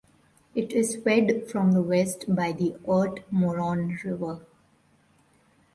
It 0.55 0.71
is 0.71 0.95
fed 0.95 1.47
from 1.47 1.73
the 1.73 1.81
west 1.83 2.25
by 2.35 2.53
the 2.53 2.75
Urt 2.89 3.19
Moron 3.31 3.99
River. 4.03 4.41